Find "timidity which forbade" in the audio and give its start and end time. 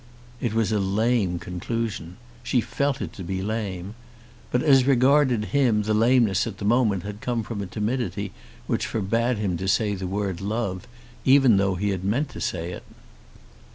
7.67-9.37